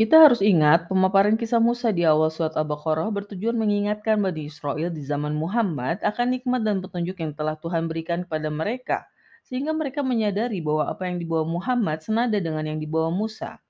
Kita 0.00 0.16
harus 0.16 0.40
ingat, 0.40 0.88
pemaparan 0.88 1.36
kisah 1.36 1.60
Musa 1.60 1.92
di 1.92 2.08
awal 2.08 2.32
surat 2.32 2.56
Al-Baqarah 2.56 3.12
bertujuan 3.12 3.52
mengingatkan 3.52 4.16
Bani 4.16 4.48
Israel 4.48 4.88
di 4.88 5.04
zaman 5.04 5.36
Muhammad 5.36 6.00
akan 6.00 6.40
nikmat 6.40 6.64
dan 6.64 6.80
petunjuk 6.80 7.20
yang 7.20 7.36
telah 7.36 7.52
Tuhan 7.60 7.84
berikan 7.84 8.24
kepada 8.24 8.48
mereka, 8.48 9.04
sehingga 9.44 9.76
mereka 9.76 10.00
menyadari 10.00 10.64
bahwa 10.64 10.88
apa 10.88 11.04
yang 11.04 11.20
dibawa 11.20 11.44
Muhammad 11.44 12.00
senada 12.00 12.40
dengan 12.40 12.64
yang 12.64 12.80
dibawa 12.80 13.12
Musa. 13.12 13.60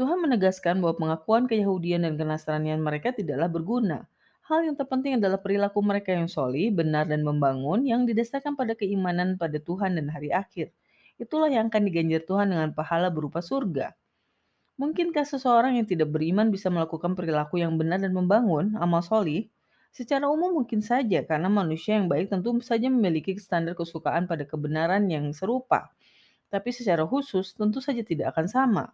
Tuhan 0.00 0.16
menegaskan 0.24 0.80
bahwa 0.80 0.96
pengakuan 0.96 1.44
keyahudian 1.44 2.08
dan 2.08 2.16
kenasranian 2.16 2.80
mereka 2.80 3.12
tidaklah 3.12 3.52
berguna. 3.52 4.08
Hal 4.48 4.64
yang 4.64 4.80
terpenting 4.80 5.20
adalah 5.20 5.44
perilaku 5.44 5.84
mereka 5.84 6.16
yang 6.16 6.24
soli, 6.24 6.72
benar 6.72 7.04
dan 7.04 7.20
membangun 7.20 7.84
yang 7.84 8.08
didasarkan 8.08 8.56
pada 8.56 8.72
keimanan 8.72 9.36
pada 9.36 9.60
Tuhan 9.60 10.00
dan 10.00 10.08
hari 10.08 10.32
akhir. 10.32 10.72
Itulah 11.20 11.52
yang 11.52 11.68
akan 11.68 11.84
diganjar 11.84 12.24
Tuhan 12.24 12.48
dengan 12.48 12.72
pahala 12.72 13.12
berupa 13.12 13.44
surga. 13.44 13.92
Mungkinkah 14.74 15.22
seseorang 15.22 15.78
yang 15.78 15.86
tidak 15.86 16.10
beriman 16.10 16.50
bisa 16.50 16.66
melakukan 16.66 17.14
perilaku 17.14 17.62
yang 17.62 17.78
benar 17.78 18.02
dan 18.02 18.10
membangun 18.10 18.74
amal 18.82 19.06
soli? 19.06 19.46
Secara 19.94 20.26
umum 20.26 20.50
mungkin 20.50 20.82
saja, 20.82 21.22
karena 21.22 21.46
manusia 21.46 21.94
yang 21.94 22.10
baik 22.10 22.26
tentu 22.26 22.50
saja 22.58 22.90
memiliki 22.90 23.38
standar 23.38 23.78
kesukaan 23.78 24.26
pada 24.26 24.42
kebenaran 24.42 25.06
yang 25.06 25.30
serupa. 25.30 25.94
Tapi 26.50 26.74
secara 26.74 27.06
khusus 27.06 27.54
tentu 27.54 27.78
saja 27.78 28.02
tidak 28.02 28.34
akan 28.34 28.46
sama. 28.50 28.84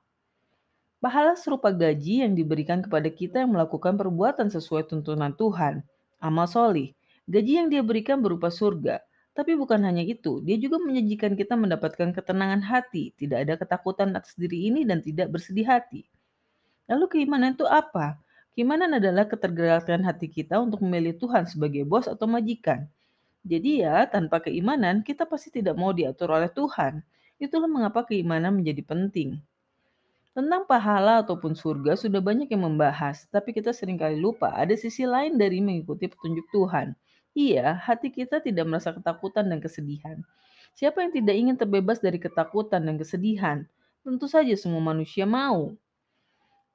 Pahala 1.01 1.33
serupa 1.41 1.73
gaji 1.73 2.29
yang 2.29 2.37
diberikan 2.37 2.85
kepada 2.85 3.09
kita 3.09 3.41
yang 3.41 3.57
melakukan 3.57 3.97
perbuatan 3.97 4.53
sesuai 4.53 4.85
tuntunan 4.85 5.33
Tuhan. 5.33 5.81
Amal 6.21 6.45
soli. 6.45 6.93
Gaji 7.25 7.53
yang 7.65 7.69
dia 7.73 7.81
berikan 7.81 8.21
berupa 8.21 8.53
surga. 8.53 9.01
Tapi 9.41 9.57
bukan 9.57 9.81
hanya 9.89 10.05
itu, 10.05 10.45
dia 10.45 10.61
juga 10.61 10.77
menjanjikan 10.77 11.33
kita 11.33 11.57
mendapatkan 11.57 12.13
ketenangan 12.13 12.61
hati, 12.61 13.17
tidak 13.17 13.49
ada 13.49 13.57
ketakutan 13.57 14.13
atas 14.13 14.37
diri 14.37 14.69
ini 14.69 14.85
dan 14.85 15.01
tidak 15.01 15.33
bersedih 15.33 15.65
hati. 15.65 16.05
Lalu 16.85 17.09
keimanan 17.09 17.57
itu 17.57 17.65
apa? 17.65 18.21
Keimanan 18.53 19.01
adalah 19.01 19.25
ketergerakan 19.25 20.05
hati 20.05 20.29
kita 20.29 20.61
untuk 20.61 20.85
memilih 20.85 21.17
Tuhan 21.17 21.49
sebagai 21.49 21.89
bos 21.89 22.05
atau 22.05 22.29
majikan. 22.29 22.85
Jadi 23.41 23.81
ya, 23.81 24.05
tanpa 24.13 24.45
keimanan 24.45 25.01
kita 25.01 25.25
pasti 25.25 25.49
tidak 25.49 25.73
mau 25.73 25.97
diatur 25.97 26.37
oleh 26.37 26.53
Tuhan. 26.53 27.01
Itulah 27.41 27.65
mengapa 27.73 28.05
keimanan 28.05 28.61
menjadi 28.61 28.85
penting. 28.85 29.41
Tentang 30.37 30.69
pahala 30.69 31.25
ataupun 31.25 31.57
surga 31.57 31.97
sudah 31.97 32.21
banyak 32.21 32.53
yang 32.53 32.69
membahas, 32.69 33.25
tapi 33.33 33.57
kita 33.57 33.73
sering 33.73 33.97
kali 33.97 34.21
lupa 34.21 34.53
ada 34.53 34.77
sisi 34.77 35.09
lain 35.09 35.41
dari 35.41 35.65
mengikuti 35.65 36.13
petunjuk 36.13 36.45
Tuhan. 36.53 36.93
Iya, 37.35 37.79
hati 37.79 38.11
kita 38.11 38.43
tidak 38.43 38.67
merasa 38.67 38.91
ketakutan 38.91 39.47
dan 39.47 39.63
kesedihan. 39.63 40.19
Siapa 40.75 41.03
yang 41.03 41.13
tidak 41.15 41.37
ingin 41.39 41.57
terbebas 41.59 42.03
dari 42.03 42.19
ketakutan 42.19 42.83
dan 42.87 42.99
kesedihan? 42.99 43.67
Tentu 44.03 44.27
saja 44.27 44.55
semua 44.59 44.83
manusia 44.83 45.27
mau. 45.27 45.75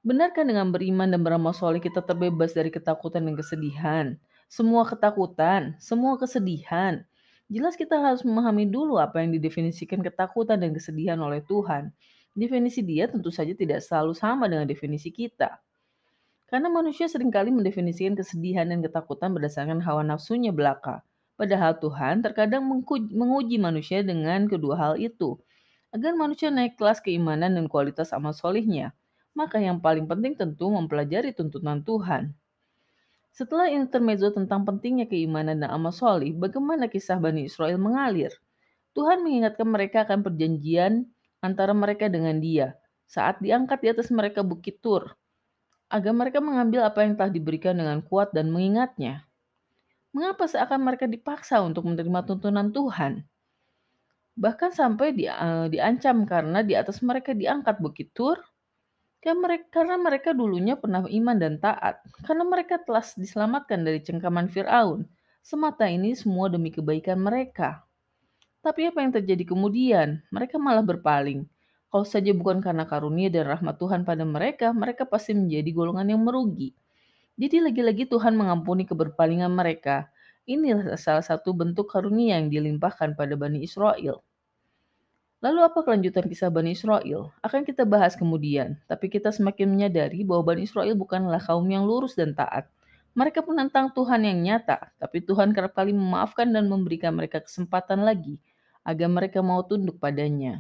Benarkah 0.06 0.46
dengan 0.46 0.70
beriman 0.70 1.10
dan 1.10 1.26
beramal 1.26 1.52
soleh 1.52 1.82
kita 1.82 2.06
terbebas 2.06 2.54
dari 2.54 2.70
ketakutan 2.70 3.26
dan 3.26 3.36
kesedihan? 3.36 4.06
Semua 4.46 4.86
ketakutan, 4.86 5.74
semua 5.82 6.16
kesedihan. 6.22 7.02
Jelas 7.50 7.74
kita 7.74 7.98
harus 7.98 8.22
memahami 8.22 8.70
dulu 8.70 9.02
apa 9.02 9.26
yang 9.26 9.34
didefinisikan 9.34 10.06
ketakutan 10.06 10.62
dan 10.62 10.72
kesedihan 10.78 11.18
oleh 11.18 11.42
Tuhan. 11.50 11.90
Definisi 12.38 12.86
dia 12.86 13.10
tentu 13.10 13.34
saja 13.34 13.58
tidak 13.58 13.82
selalu 13.82 14.14
sama 14.14 14.46
dengan 14.46 14.70
definisi 14.70 15.10
kita. 15.10 15.65
Karena 16.46 16.70
manusia 16.70 17.10
sering 17.10 17.34
kali 17.34 17.50
mendefinisikan 17.50 18.14
kesedihan 18.14 18.70
dan 18.70 18.86
ketakutan 18.86 19.34
berdasarkan 19.34 19.82
hawa 19.82 20.06
nafsunya 20.06 20.54
belaka. 20.54 21.02
Padahal 21.36 21.76
Tuhan 21.82 22.22
terkadang 22.22 22.64
menguji 23.12 23.58
manusia 23.60 24.06
dengan 24.06 24.48
kedua 24.48 24.78
hal 24.78 24.94
itu. 25.02 25.36
Agar 25.90 26.14
manusia 26.14 26.54
naik 26.54 26.78
kelas 26.78 27.02
keimanan 27.02 27.58
dan 27.58 27.66
kualitas 27.66 28.14
amal 28.14 28.32
solihnya. 28.32 28.94
Maka 29.36 29.60
yang 29.60 29.84
paling 29.84 30.08
penting 30.08 30.38
tentu 30.38 30.72
mempelajari 30.72 31.36
tuntunan 31.36 31.84
Tuhan. 31.84 32.32
Setelah 33.36 33.68
intermezzo 33.68 34.32
tentang 34.32 34.64
pentingnya 34.64 35.12
keimanan 35.12 35.60
dan 35.60 35.68
amal 35.68 35.92
solih, 35.92 36.32
bagaimana 36.40 36.88
kisah 36.88 37.20
Bani 37.20 37.44
Israel 37.52 37.76
mengalir? 37.76 38.32
Tuhan 38.96 39.20
mengingatkan 39.28 39.68
mereka 39.68 40.08
akan 40.08 40.24
perjanjian 40.24 41.04
antara 41.44 41.76
mereka 41.76 42.08
dengan 42.08 42.40
dia 42.40 42.80
saat 43.06 43.38
diangkat 43.44 43.84
di 43.84 43.88
atas 43.92 44.08
mereka 44.10 44.42
bukit 44.42 44.82
Tur, 44.82 45.14
agar 45.90 46.14
mereka 46.14 46.42
mengambil 46.42 46.86
apa 46.86 47.06
yang 47.06 47.14
telah 47.14 47.32
diberikan 47.32 47.78
dengan 47.78 48.02
kuat 48.02 48.34
dan 48.34 48.50
mengingatnya. 48.50 49.26
Mengapa 50.16 50.48
seakan 50.48 50.82
mereka 50.82 51.06
dipaksa 51.06 51.60
untuk 51.60 51.86
menerima 51.86 52.24
tuntunan 52.24 52.72
Tuhan? 52.72 53.28
Bahkan 54.36 54.72
sampai 54.76 55.16
di, 55.16 55.28
uh, 55.28 55.68
diancam 55.72 56.28
karena 56.28 56.60
di 56.64 56.76
atas 56.76 57.00
mereka 57.04 57.32
diangkat 57.32 57.80
bukit 57.80 58.12
Tur, 58.12 58.40
karena 59.74 59.98
mereka 59.98 60.38
dulunya 60.38 60.78
pernah 60.78 61.02
iman 61.08 61.38
dan 61.40 61.58
taat, 61.58 61.98
karena 62.24 62.46
mereka 62.46 62.78
telah 62.78 63.02
diselamatkan 63.02 63.82
dari 63.82 64.00
cengkaman 64.04 64.52
Firaun. 64.54 65.10
Semata 65.42 65.90
ini 65.90 66.14
semua 66.14 66.50
demi 66.50 66.70
kebaikan 66.70 67.22
mereka. 67.22 67.86
Tapi 68.62 68.90
apa 68.90 69.02
yang 69.02 69.14
terjadi 69.14 69.46
kemudian? 69.46 70.22
Mereka 70.34 70.58
malah 70.58 70.82
berpaling. 70.82 71.46
Kalau 71.96 72.04
saja 72.04 72.36
bukan 72.36 72.60
karena 72.60 72.84
karunia 72.84 73.32
dan 73.32 73.48
rahmat 73.48 73.80
Tuhan 73.80 74.04
pada 74.04 74.28
mereka, 74.28 74.76
mereka 74.76 75.08
pasti 75.08 75.32
menjadi 75.32 75.72
golongan 75.72 76.12
yang 76.12 76.28
merugi. 76.28 76.76
Jadi 77.40 77.64
lagi-lagi 77.64 78.04
Tuhan 78.12 78.36
mengampuni 78.36 78.84
keberpalingan 78.84 79.48
mereka. 79.48 80.12
Inilah 80.44 81.00
salah 81.00 81.24
satu 81.24 81.56
bentuk 81.56 81.88
karunia 81.88 82.36
yang 82.36 82.52
dilimpahkan 82.52 83.16
pada 83.16 83.40
Bani 83.40 83.64
Israel. 83.64 84.20
Lalu 85.40 85.60
apa 85.64 85.88
kelanjutan 85.88 86.28
kisah 86.28 86.52
Bani 86.52 86.76
Israel? 86.76 87.32
Akan 87.40 87.64
kita 87.64 87.88
bahas 87.88 88.20
kemudian, 88.20 88.76
tapi 88.92 89.08
kita 89.08 89.32
semakin 89.32 89.72
menyadari 89.72 90.28
bahwa 90.28 90.52
Bani 90.52 90.68
Israel 90.68 91.00
bukanlah 91.00 91.40
kaum 91.40 91.64
yang 91.72 91.88
lurus 91.88 92.12
dan 92.12 92.36
taat. 92.36 92.68
Mereka 93.16 93.40
menentang 93.48 93.96
Tuhan 93.96 94.20
yang 94.28 94.44
nyata, 94.44 94.92
tapi 95.00 95.24
Tuhan 95.24 95.56
kerap 95.56 95.72
kali 95.72 95.96
memaafkan 95.96 96.52
dan 96.52 96.68
memberikan 96.68 97.16
mereka 97.16 97.40
kesempatan 97.40 98.04
lagi 98.04 98.36
agar 98.84 99.08
mereka 99.08 99.40
mau 99.40 99.64
tunduk 99.64 99.96
padanya. 99.96 100.60